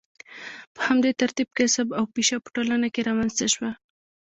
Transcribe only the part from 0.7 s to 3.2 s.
په همدې ترتیب کسب او پیشه په ټولنه کې